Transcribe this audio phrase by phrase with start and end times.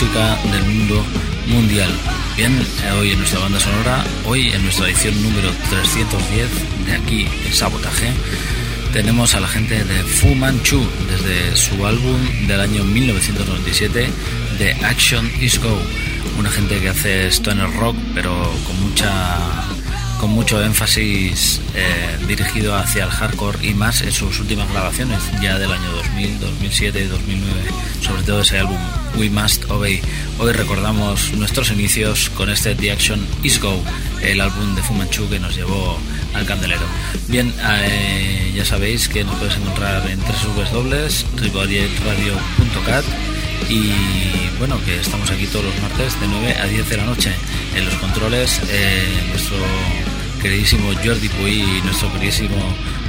[0.00, 1.04] Música del mundo
[1.48, 1.90] mundial.
[2.36, 2.56] Bien,
[3.00, 8.12] hoy en nuestra banda sonora, hoy en nuestra edición número 310 de aquí en Sabotaje,
[8.92, 14.08] tenemos a la gente de Fu Manchu desde su álbum del año 1997
[14.60, 15.76] de Action Is Go.
[16.38, 19.36] Una gente que hace stoner rock, pero con mucha
[20.18, 25.58] con mucho énfasis eh, dirigido hacia el hardcore y más en sus últimas grabaciones, ya
[25.58, 27.60] del año 2000, 2007 y 2009,
[28.00, 28.78] sobre todo ese álbum
[29.16, 30.00] We Must Obey.
[30.38, 33.80] Hoy recordamos nuestros inicios con este The Action Is Go,
[34.22, 35.98] el álbum de Fumanchu que nos llevó
[36.34, 36.86] al candelero.
[37.28, 43.04] Bien, eh, ya sabéis que nos puedes encontrar en www.ripolletradio.cat
[43.68, 43.92] y
[44.58, 47.32] bueno, que estamos aquí todos los martes de 9 a 10 de la noche
[47.74, 49.56] en los controles, eh, nuestro
[50.38, 52.56] queridísimo Jordi Puy y nuestro queridísimo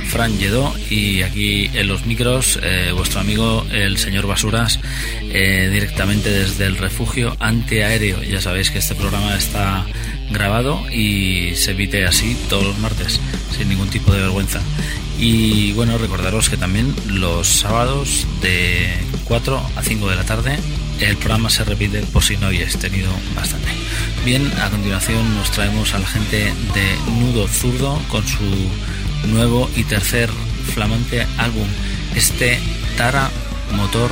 [0.08, 4.80] Fran Lledó y aquí en los micros eh, vuestro amigo el señor Basuras
[5.22, 8.22] eh, directamente desde el refugio antiaéreo.
[8.24, 9.86] Ya sabéis que este programa está
[10.32, 13.20] grabado y se emite así todos los martes
[13.56, 14.62] sin ningún tipo de vergüenza.
[15.20, 18.90] Y bueno, recordaros que también los sábados de
[19.26, 20.58] 4 a 5 de la tarde
[21.02, 23.70] el programa se repite por si no habéis tenido bastante.
[24.26, 28.44] Bien, a continuación nos traemos a la gente de Nudo Zurdo con su
[29.28, 30.30] nuevo y tercer
[30.74, 31.68] flamante álbum,
[32.16, 32.60] este
[32.98, 33.30] Tara
[33.72, 34.12] Motor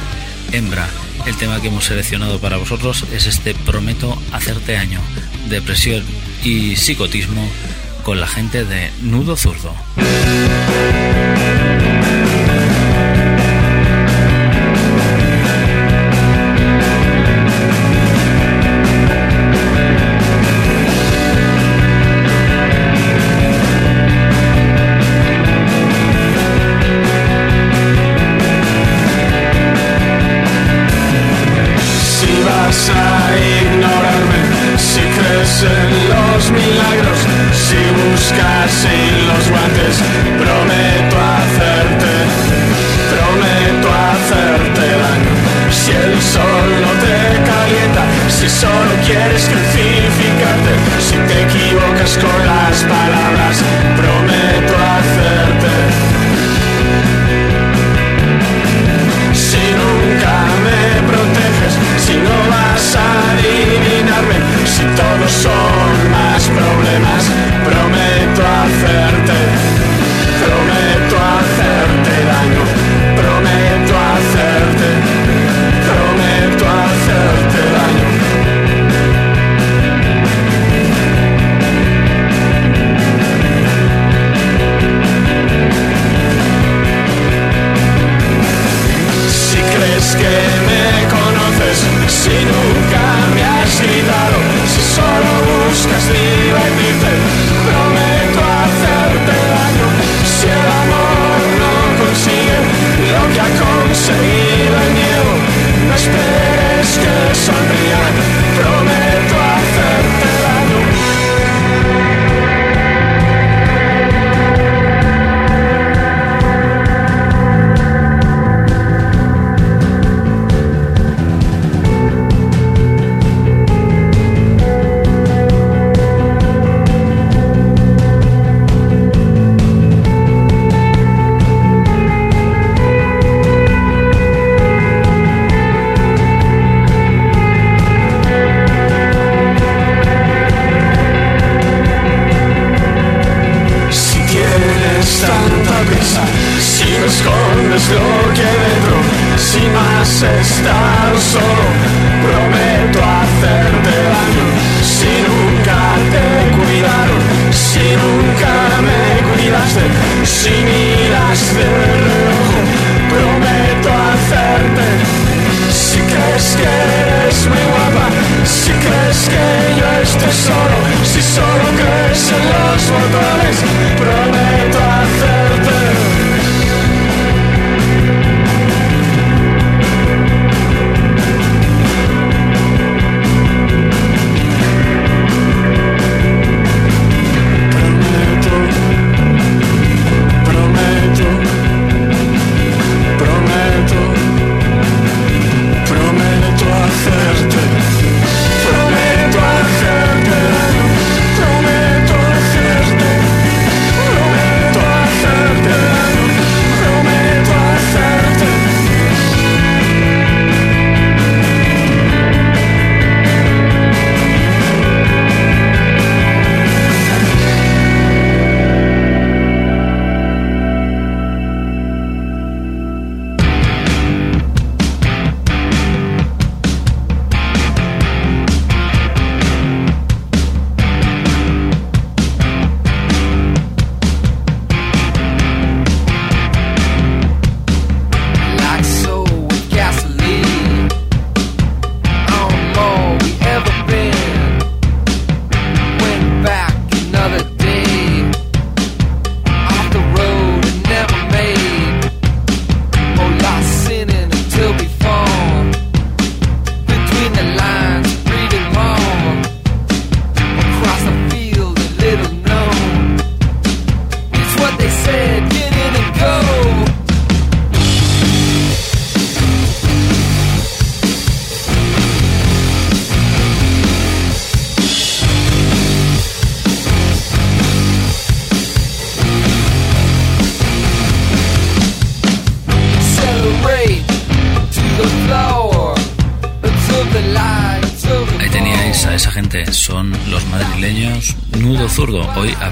[0.51, 0.87] Hembra.
[1.25, 5.01] El tema que hemos seleccionado para vosotros es este Prometo hacerte año,
[5.49, 6.03] depresión
[6.43, 7.47] y psicotismo
[8.03, 9.73] con la gente de Nudo Zurdo.
[48.47, 53.36] si solo quieres crucificarte, si te equivocas con las palabras.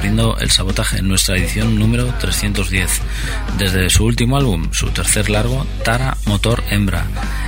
[0.06, 3.02] El sabotaje en nuestra edición número 310.
[3.58, 7.08] Desde su último álbum, su tercer largo, Tara Motor Hembra.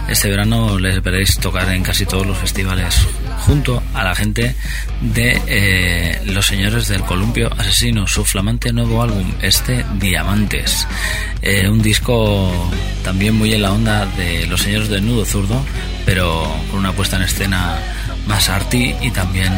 [0.10, 3.08] Este verano les veréis tocar en casi todos los festivales,
[3.46, 4.56] junto a la gente
[5.02, 10.88] de eh, Los Señores del Columpio Asesino, su flamante nuevo álbum, este Diamantes.
[11.44, 12.72] Eh, un disco
[13.04, 15.64] también muy en la onda de Los Señores del Nudo Zurdo,
[16.08, 17.78] pero con una puesta en escena
[18.26, 19.54] más arty y también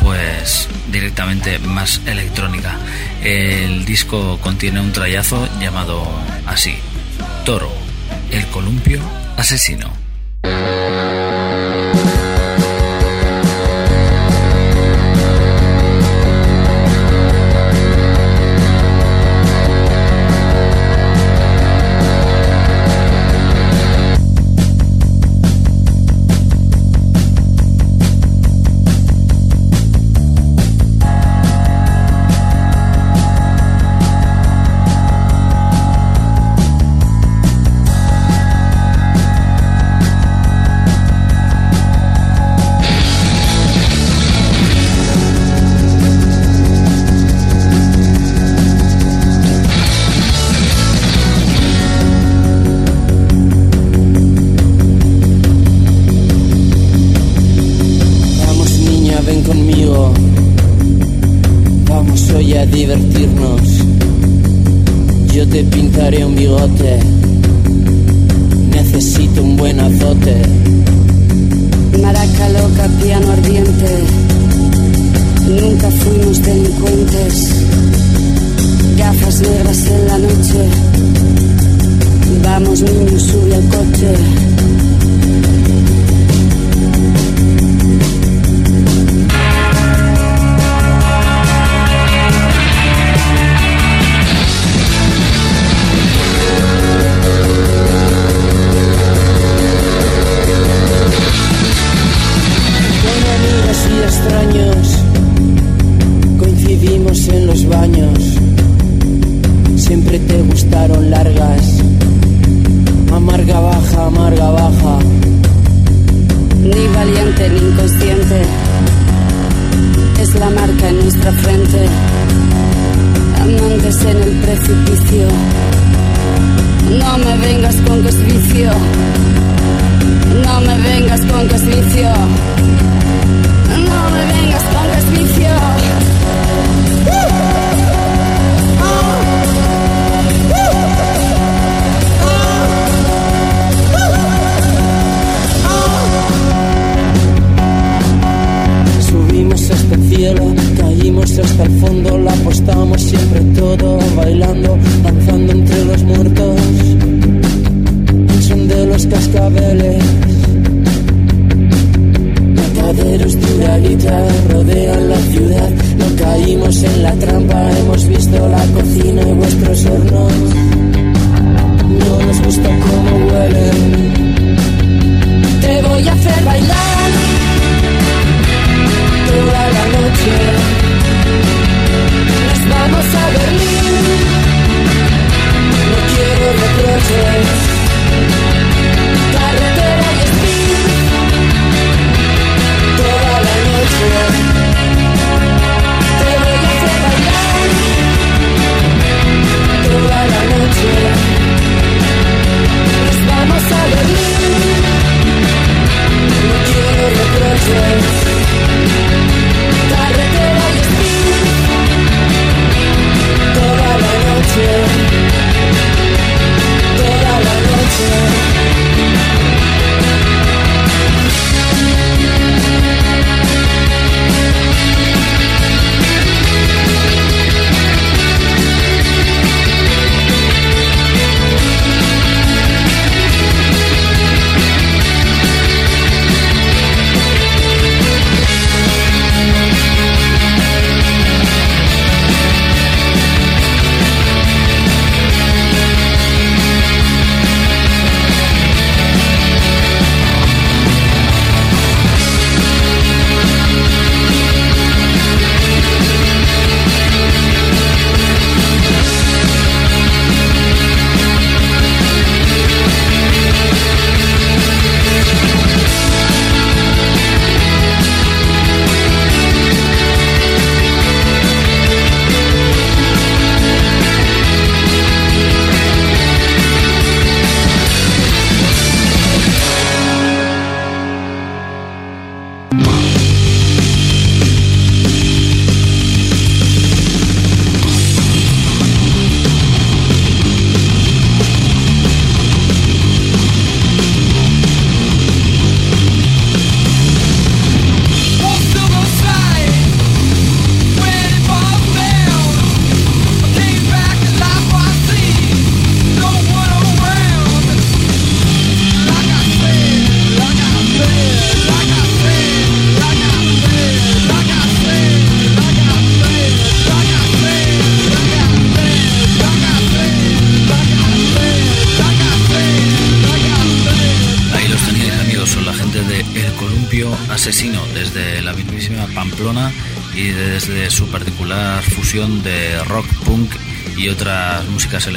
[0.00, 2.78] pues directamente más electrónica.
[3.22, 6.06] El disco contiene un trayazo llamado
[6.46, 6.76] así,
[7.44, 7.72] Toro,
[8.30, 9.00] el columpio
[9.36, 10.01] asesino.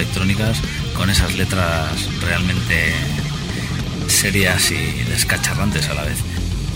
[0.06, 0.62] electrónicas
[0.96, 2.94] con esas letras realmente
[4.08, 6.18] serias y descacharrantes a la vez.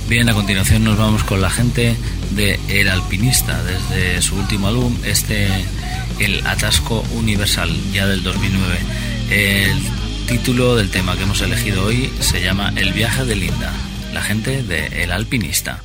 [0.08, 1.96] Bien, a continuación nos vamos con la gente
[2.32, 5.48] de El Alpinista, desde su último álbum, este
[6.18, 8.80] El Atasco Universal, ya del 2009.
[9.30, 9.80] El
[10.28, 13.72] título del tema que hemos elegido hoy se llama El viaje de Linda,
[14.12, 15.84] la gente de El Alpinista.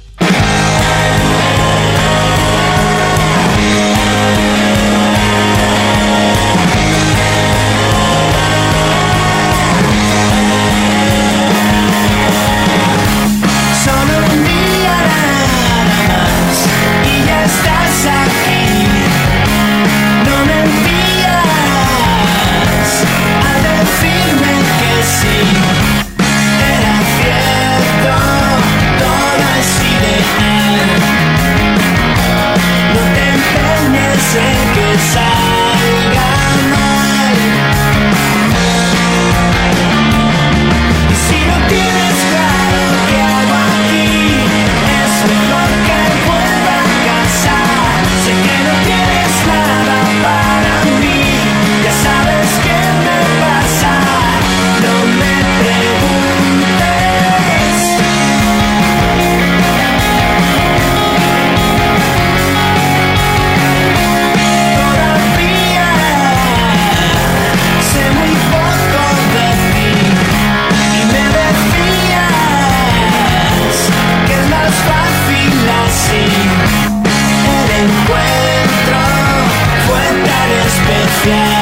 [35.12, 35.43] さ
[81.24, 81.53] fly.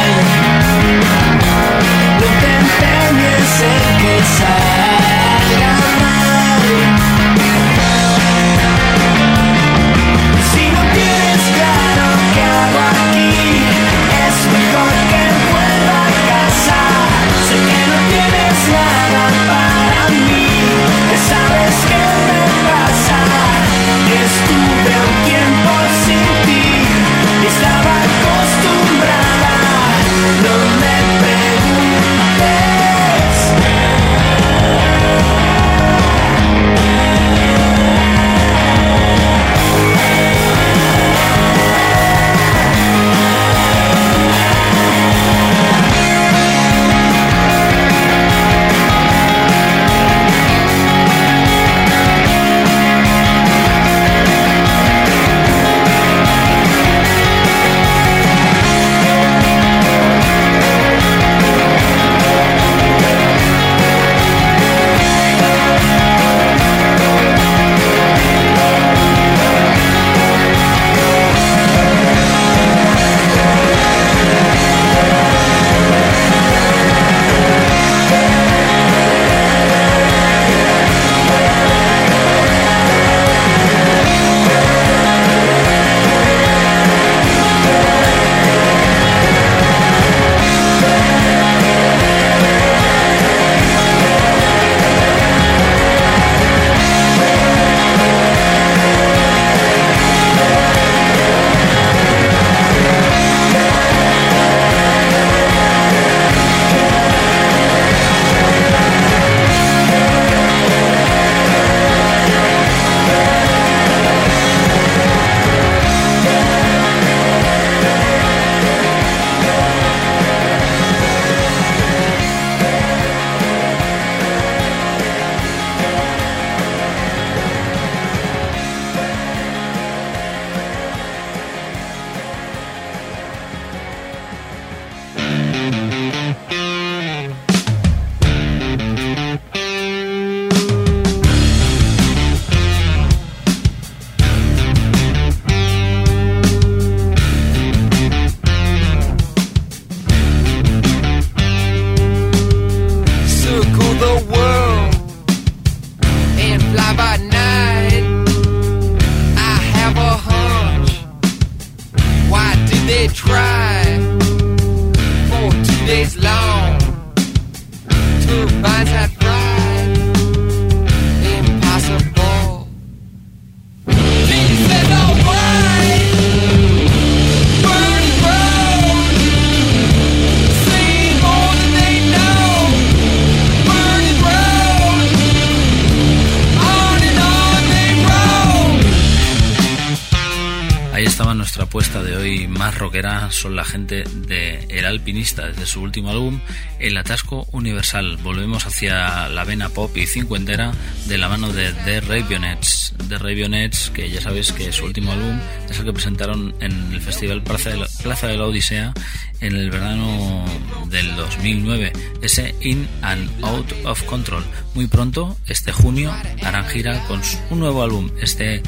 [193.43, 196.39] son la gente de El Alpinista desde su último álbum,
[196.79, 198.19] El Atasco Universal.
[198.19, 200.71] Volvemos hacia la vena pop y cincuentera
[201.07, 202.95] de la mano de The Ravionets.
[203.09, 207.01] The Ravionets, que ya sabéis que su último álbum es el que presentaron en el
[207.01, 208.95] Festival Plaza de la, Plaza de la Odisea
[209.41, 210.45] en el verano
[210.87, 211.93] del 2009.
[212.23, 214.45] Ese In and Out of Control.
[214.75, 218.63] Muy pronto, este junio, harán gira con un nuevo álbum, este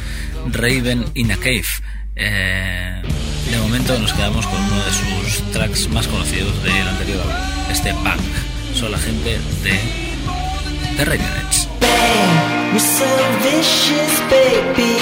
[0.50, 1.64] Raven in a Cave.
[2.16, 3.02] Eh...
[3.50, 7.92] De momento nos quedamos con uno de sus tracks más conocidos del anterior álbum, este
[8.04, 8.20] Bang.
[8.74, 9.78] Son la gente de
[10.96, 11.68] The Revenants.
[12.74, 14.94] You're vicious, baby.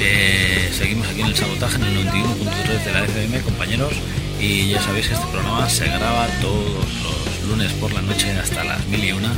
[0.00, 3.92] Eh, seguimos aquí en el sabotaje en el 91.3 de la FM, compañeros.
[4.40, 8.64] Y ya sabéis que este programa se graba todos los lunes por la noche hasta
[8.64, 9.32] las mil y una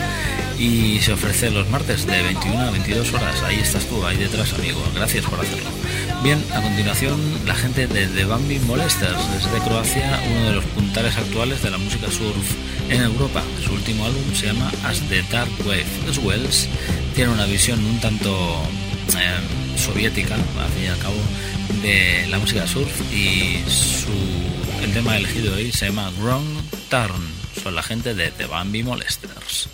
[0.59, 3.43] y se ofrece los martes de 21 a 22 horas.
[3.43, 4.83] Ahí estás tú, ahí detrás, amigo.
[4.95, 5.69] Gracias por hacerlo.
[6.23, 11.19] Bien, a continuación, la gente de The Bambi Molesters, desde Croacia, uno de los puntales
[11.19, 12.51] actuales de la música surf
[12.89, 13.43] en Europa.
[13.63, 15.85] Su último álbum se llama As the Dark Wave.
[16.07, 16.67] Los Wells
[17.15, 18.63] tiene una visión un tanto
[19.19, 21.17] eh, soviética, al fin y al cabo,
[21.83, 24.13] de la música surf y su,
[24.83, 26.47] el tema elegido hoy se llama Wrong
[26.91, 27.23] Turn.
[27.63, 29.69] Son la gente de The Bambi Molesters.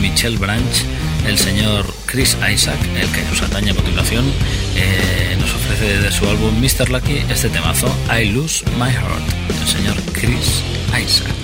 [0.00, 0.84] Michelle Branch,
[1.26, 4.24] el señor Chris Isaac, el que nos atañe a continuación,
[4.76, 6.90] eh, nos ofrece de su álbum Mr.
[6.90, 10.62] Lucky este temazo I Lose My Heart, el señor Chris
[10.98, 11.37] Isaac.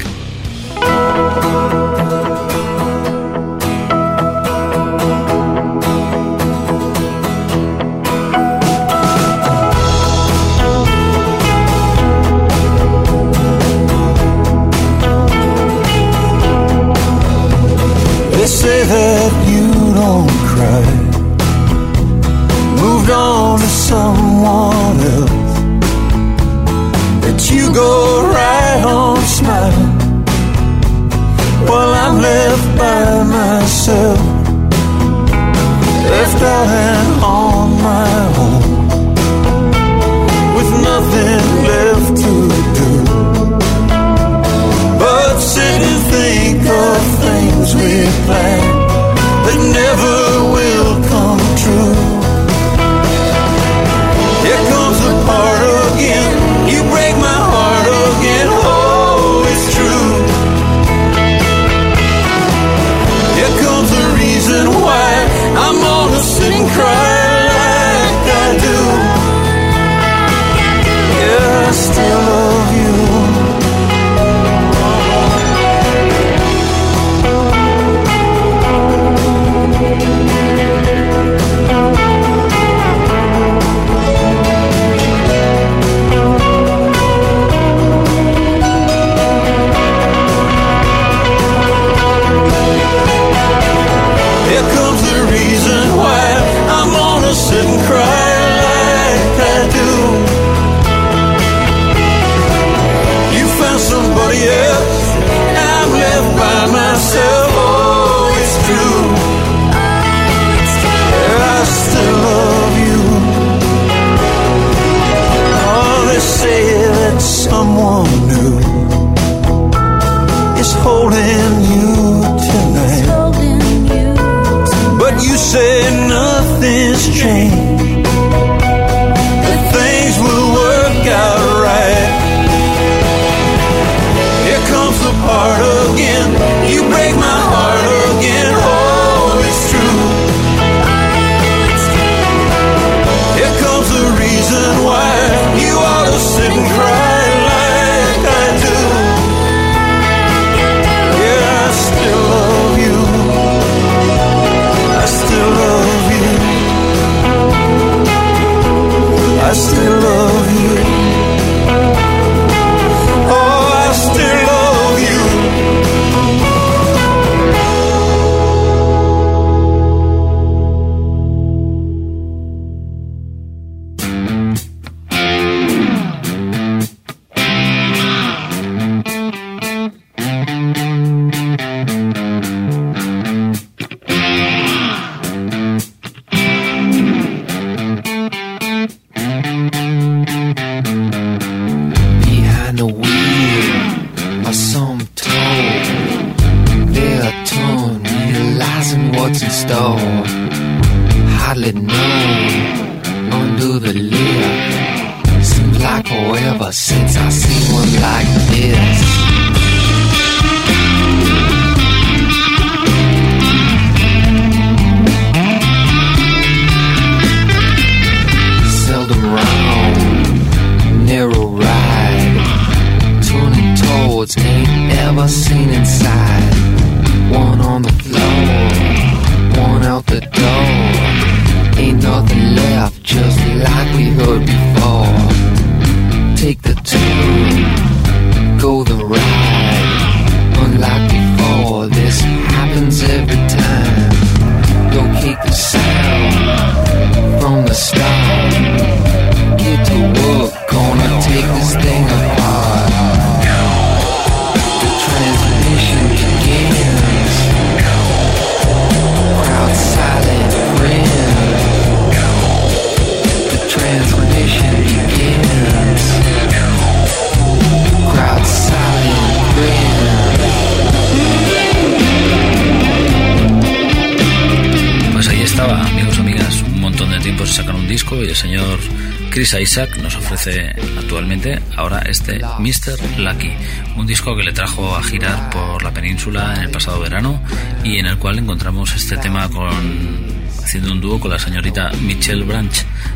[279.34, 283.18] Chris Isaac nos ofrece actualmente ahora este Mr.
[283.18, 283.50] Lucky,
[283.96, 287.42] un disco que le trajo a girar por la península en el pasado verano
[287.82, 292.44] y en el cual encontramos este tema con haciendo un dúo con la señorita Michelle
[292.44, 292.72] Branch.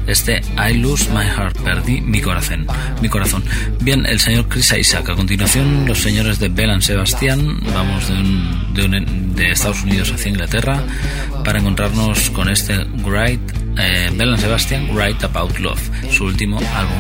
[0.09, 2.67] Este I Lose My Heart, perdí mi corazón.
[3.01, 3.45] Mi corazón.
[3.81, 5.09] Bien, el señor Chris Isaac.
[5.11, 7.61] A continuación, los señores de Belan Sebastián.
[7.73, 8.09] Vamos
[8.75, 10.83] de, un, de, Estados Unidos hacia Inglaterra
[11.45, 16.99] para encontrarnos con este Great eh, Belen Sebastian, Write About Love, su último álbum.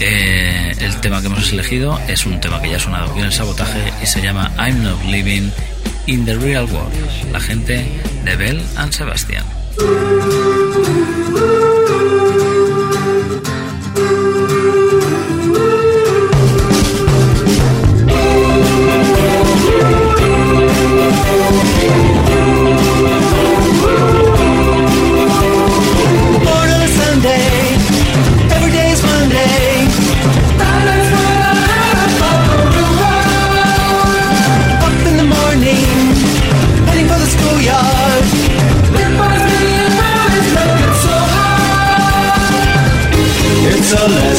[0.00, 3.26] Eh, el tema que hemos elegido es un tema que ya ha sonado aquí en
[3.26, 5.50] el sabotaje y se llama I'm Not Living
[6.06, 6.92] in the Real World,
[7.32, 7.86] la gente
[8.24, 9.44] de Bell and Sebastian.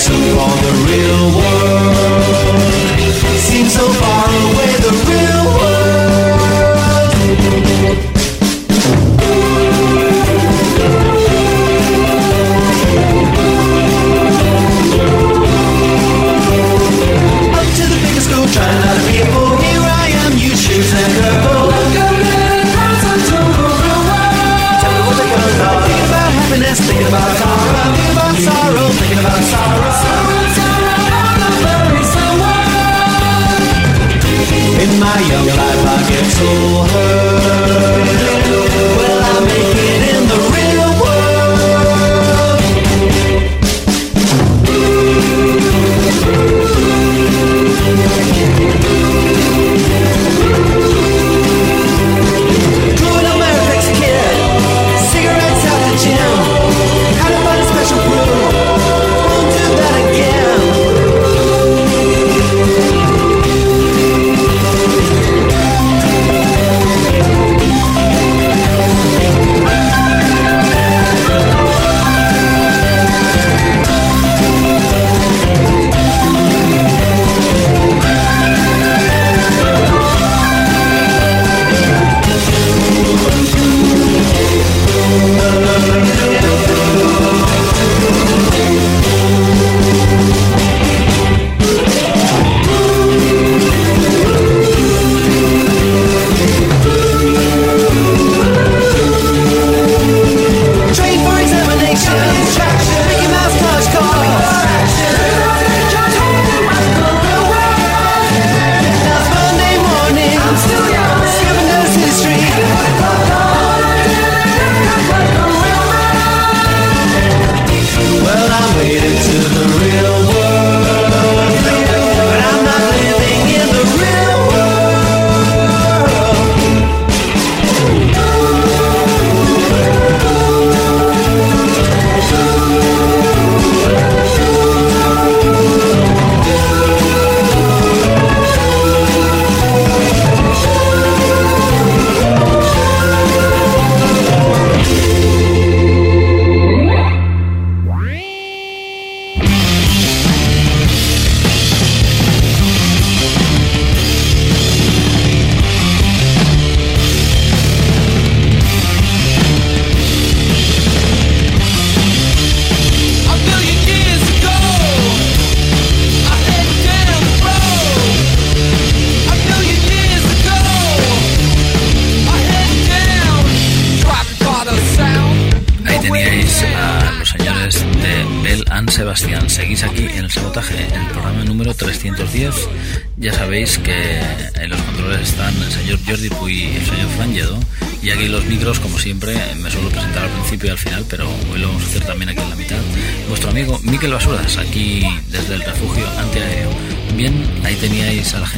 [0.06, 0.14] for
[0.62, 2.77] the real world.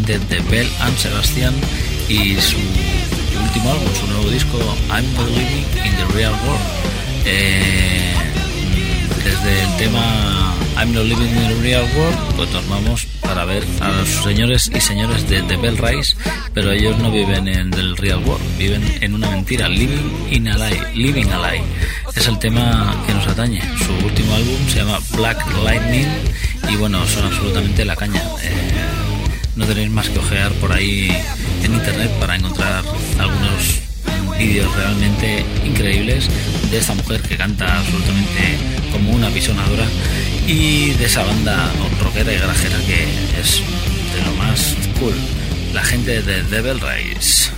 [0.09, 1.53] de The Bell and Sebastian
[2.07, 4.57] y su último álbum, su nuevo disco
[4.89, 6.61] I'm Believing in the Real World.
[7.25, 8.15] Eh,
[9.23, 13.63] desde el tema I'm Not Living in the Real World, pues nos vamos para ver
[13.81, 16.15] a los señores y señores de The Bell Rise,
[16.55, 20.57] pero ellos no viven en el Real World, viven en una mentira, Living in a
[20.57, 21.63] Lie, Living a Lie.
[22.15, 23.61] Es el tema que nos atañe.
[23.77, 26.07] Su último álbum se llama Black Lightning
[26.67, 28.23] y bueno, son absolutamente la caña.
[28.41, 28.98] Eh,
[29.59, 31.11] no tenéis más que ojear por ahí
[31.63, 32.81] en internet para encontrar
[33.19, 33.81] algunos
[34.37, 36.29] vídeos realmente increíbles
[36.71, 38.57] de esta mujer que canta absolutamente
[38.93, 39.85] como una pisonadora
[40.47, 43.03] y de esa banda rockera y grajera que
[43.39, 43.61] es
[44.15, 45.15] de lo más cool,
[45.73, 47.51] la gente de Devil Rise.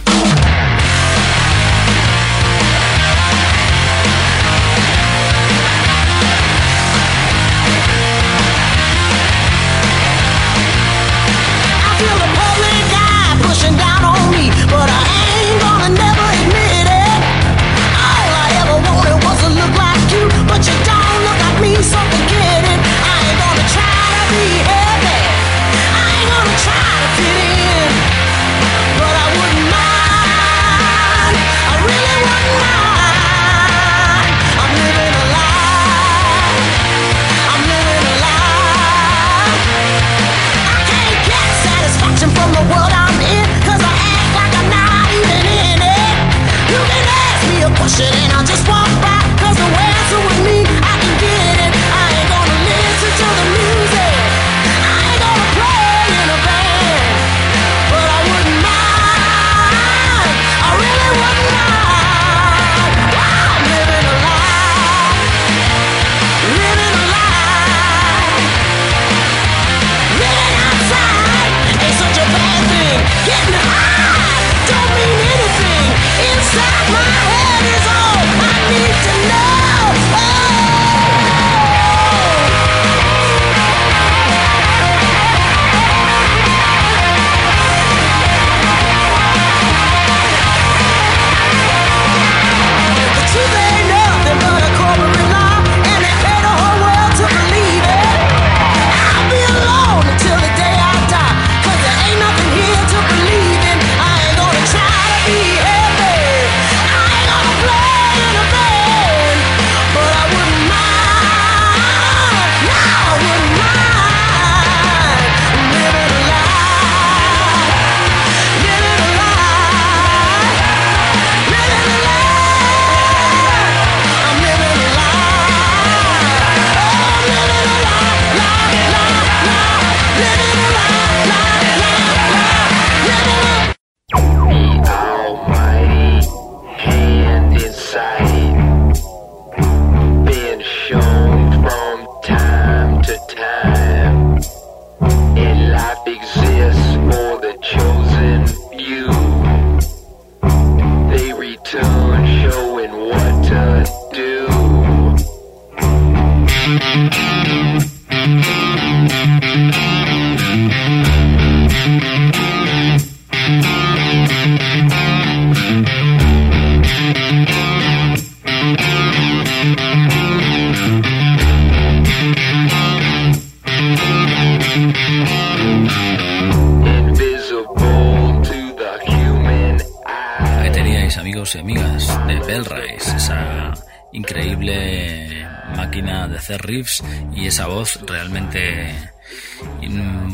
[184.13, 187.03] Increíble máquina de hacer riffs
[187.33, 188.93] y esa voz realmente,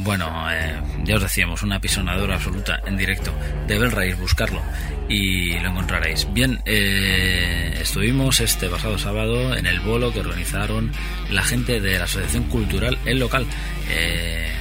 [0.03, 3.32] bueno, eh, ya os decíamos, una pisonadora absoluta en directo
[3.67, 4.61] de Bellrise, buscarlo
[5.09, 6.32] y lo encontraréis.
[6.34, 10.91] Bien, eh, estuvimos este pasado sábado en el bolo que organizaron
[11.30, 13.45] la gente de la Asociación Cultural El Local.
[13.89, 14.51] Eh,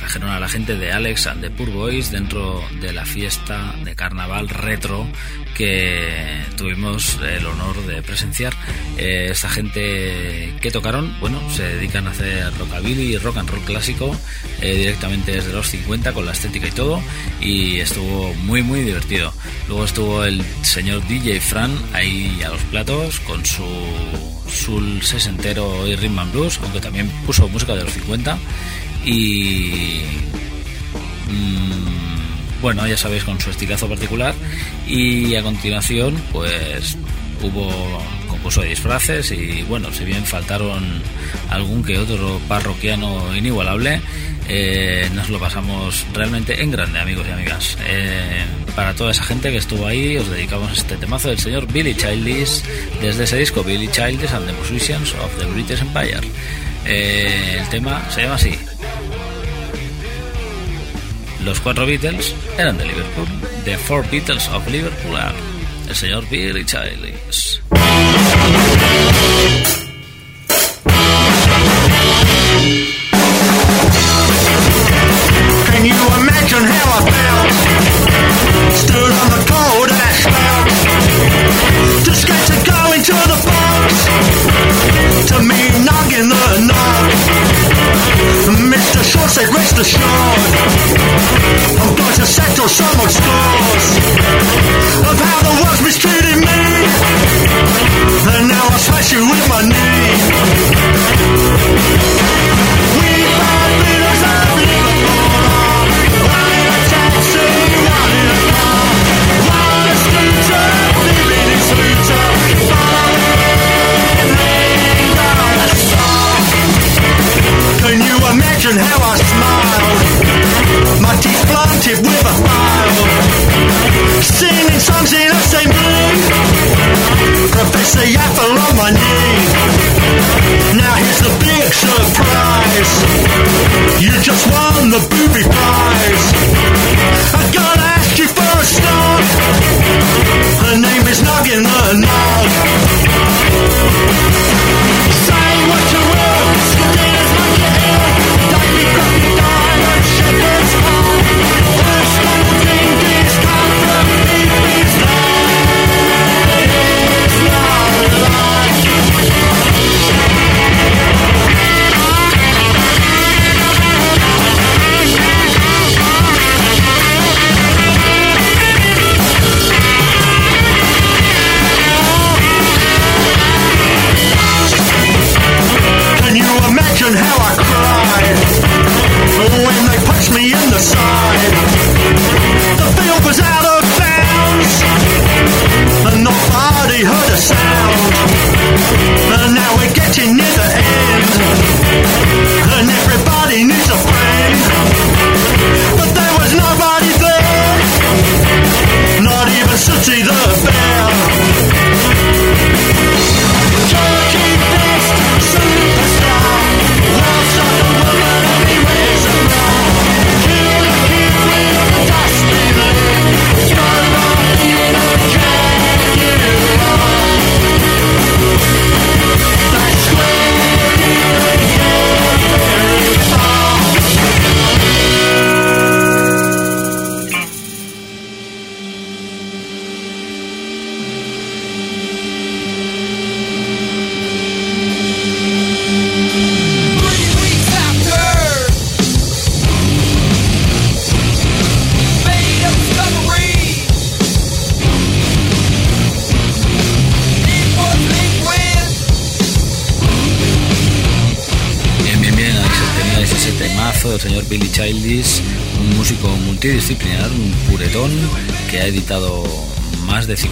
[0.00, 3.94] trajeron a la gente de Alex and the Poor Boys dentro de la fiesta de
[3.94, 5.06] carnaval retro
[5.54, 8.54] que tuvimos el honor de presenciar.
[8.96, 13.60] Eh, esta gente que tocaron, bueno, se dedican a hacer rockabilly y rock and roll
[13.60, 14.18] clásico
[14.62, 17.02] eh, directamente desde los 50 con la estética y todo
[17.42, 19.34] y estuvo muy muy divertido.
[19.68, 23.66] Luego estuvo el señor DJ Fran ahí a los platos con su
[24.48, 28.38] Soul sesentero y rhythm and blues, aunque también puso música de los 50
[29.04, 30.00] y
[31.28, 34.34] mm, bueno ya sabéis con su estilazo particular.
[34.86, 36.96] Y a continuación pues
[37.42, 41.02] hubo concurso de disfraces y bueno si bien faltaron
[41.48, 44.00] algún que otro parroquiano inigualable
[44.48, 47.78] eh, nos lo pasamos realmente en grande amigos y amigas.
[47.86, 48.44] Eh,
[48.74, 52.62] para toda esa gente que estuvo ahí os dedicamos este temazo del señor Billy Childish
[53.00, 56.20] desde ese disco Billy Childish and the Musicians of the British Empire
[56.86, 58.58] Eh, el tema se llama así.
[61.44, 63.28] Los cuatro Beatles eran de Liverpool.
[63.64, 65.34] The Four Beatles of Liverpool are
[65.88, 67.60] el señor Billy Childish.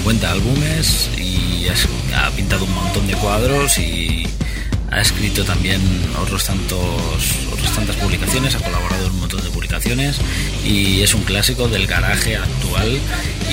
[0.09, 1.67] 50 álbumes y
[2.17, 4.27] ha pintado un montón de cuadros y
[4.91, 5.83] ha escrito también
[6.23, 6.79] otros tantos
[7.53, 10.17] otras tantas publicaciones, ha colaborado en un montón de publicaciones
[10.65, 12.99] y es un clásico del garaje actual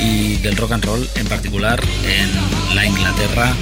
[0.01, 3.53] y del rock and roll en particular en la Inglaterra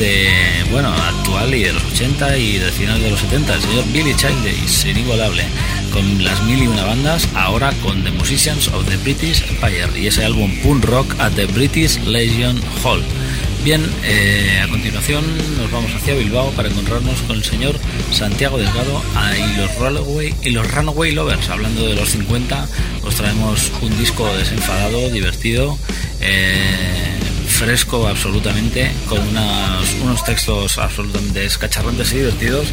[0.00, 0.28] de
[0.72, 4.16] bueno actual y de los 80 y del final de los 70 el señor Billy
[4.16, 5.44] Childish inigualable
[5.94, 10.08] con las mil y una bandas ahora con The Musicians of the British Empire y
[10.08, 13.02] ese álbum punk rock at the British Legion Hall
[13.64, 15.24] Bien, eh, a continuación
[15.56, 17.74] nos vamos hacia Bilbao para encontrarnos con el señor
[18.12, 19.02] Santiago Delgado
[19.38, 19.70] y los
[20.42, 21.48] y los Runaway Lovers.
[21.48, 22.68] Hablando de los 50,
[23.04, 25.78] os traemos un disco desenfadado, divertido,
[26.20, 27.18] eh,
[27.48, 29.20] fresco absolutamente, con
[30.02, 32.66] unos textos absolutamente escacharrantes y divertidos.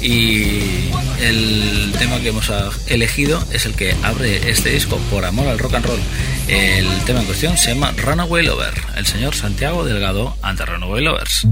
[0.00, 0.90] Y
[1.20, 2.50] el tema que hemos
[2.86, 6.00] elegido es el que abre este disco por amor al rock and roll.
[6.46, 11.46] El tema en cuestión se llama Runaway Lover, el señor Santiago Delgado ante Runaway Lovers.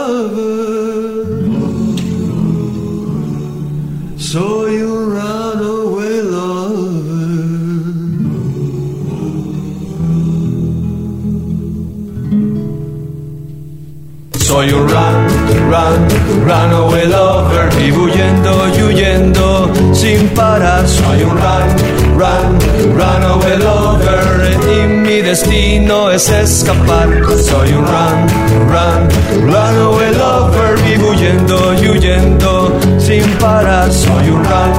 [15.70, 16.08] Run,
[16.46, 20.88] run, runaway lover, vivo huyendo y huyendo sin parar.
[20.88, 22.60] Soy un run, run,
[22.96, 24.58] run away lover.
[24.68, 27.10] Y mi destino es escapar.
[27.42, 28.28] Soy un run,
[28.70, 29.10] run,
[29.52, 30.78] run away lover.
[30.84, 33.92] Vivo huyendo y huyendo sin parar.
[33.92, 34.72] Soy un run,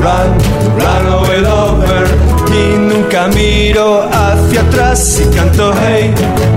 [0.00, 0.28] run,
[0.78, 2.06] run away lover.
[2.48, 6.12] Y nunca miro hacia atrás y canto hey,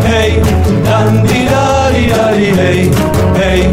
[0.08, 0.42] hey,
[0.86, 2.92] dan di da di da di hey,
[3.36, 3.71] hey,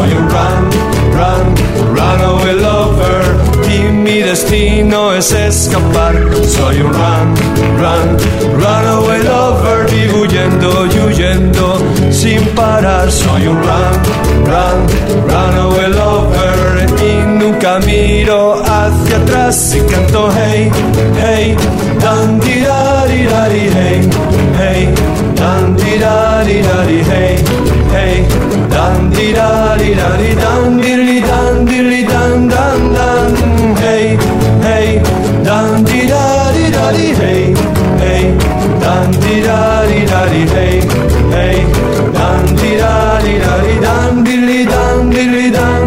[0.00, 0.70] Soy un run,
[1.12, 3.36] run, run away lover,
[3.68, 6.14] y mi destino es escapar.
[6.42, 7.34] Soy un run,
[7.76, 8.16] run,
[8.58, 11.76] run away lover, y huyendo y huyendo
[12.10, 13.12] sin parar.
[13.12, 13.92] Soy un run,
[14.46, 14.78] run,
[15.28, 20.70] run away lover, y nunca miro hacia atrás y canto hey,
[21.22, 21.56] hey,
[22.00, 24.08] dan di da hey,
[24.58, 24.88] hey,
[25.34, 27.69] dan di da hey,
[28.10, 28.26] hey,
[28.70, 33.30] dan di da di da di dan di di dan di di dan dan dan
[33.82, 34.04] hey,
[34.66, 34.88] hey,
[35.46, 37.42] dan di da di da di hey,
[38.02, 38.24] hey,
[38.82, 40.76] dan di da di da di hey,
[41.34, 41.58] hey,
[42.16, 42.94] dan di da
[43.24, 45.79] di da di dan di di dan di di dan dan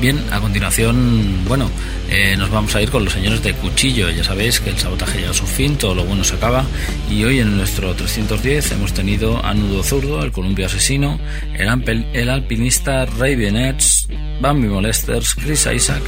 [0.00, 1.70] Bien, a continuación, bueno,
[2.10, 4.10] eh, nos vamos a ir con los señores de Cuchillo.
[4.10, 6.66] Ya sabéis que el sabotaje llega a su fin, todo lo bueno se acaba.
[7.10, 11.18] Y hoy en nuestro 310 hemos tenido a Nudo Zurdo, el columpio asesino,
[11.54, 14.06] el, alpinista Ray Benetz,
[14.40, 16.02] Bambi Molesters, Chris Isaac,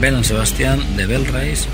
[0.00, 1.66] Belan Sebastián, The Bell Race,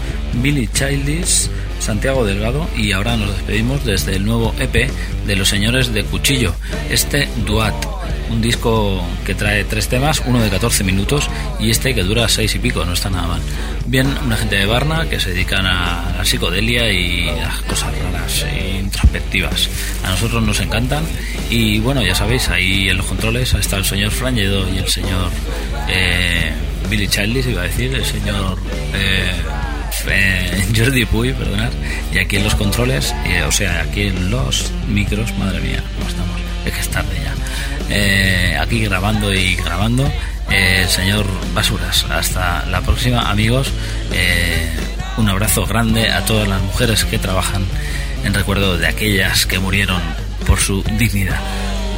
[0.42, 1.48] Billy Childish,
[1.78, 4.90] Santiago Delgado y ahora nos despedimos desde el nuevo EP
[5.26, 6.54] de los señores de Cuchillo,
[6.90, 7.74] este Duat,
[8.30, 11.28] un disco que trae tres temas, uno de 14 minutos
[11.58, 13.40] y este que dura seis y pico, no está nada mal.
[13.86, 17.28] Bien, una gente de Barna que se dedican a la psicodelia y
[17.68, 19.68] cosas raras e introspectivas.
[20.04, 21.04] A nosotros nos encantan
[21.50, 25.30] y bueno, ya sabéis, ahí en los controles está el señor Frangedo y el señor
[25.88, 26.52] eh,
[26.88, 28.58] Billy Childish, iba a decir, el señor...
[28.94, 29.32] eh,
[30.08, 31.70] eh, Jordi Puy, perdonad,
[32.12, 33.14] y aquí en los controles,
[33.46, 36.40] o sea, aquí en los micros, madre mía, ¿cómo estamos?
[36.64, 37.34] Es que es tarde ya.
[37.90, 40.10] Eh, aquí grabando y grabando,
[40.50, 42.06] eh, señor Basuras.
[42.08, 43.72] Hasta la próxima, amigos.
[44.12, 44.70] Eh,
[45.16, 47.64] un abrazo grande a todas las mujeres que trabajan
[48.24, 50.00] en recuerdo de aquellas que murieron
[50.46, 51.40] por su dignidad.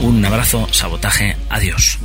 [0.01, 1.99] Un abrazo, sabotaje, adiós.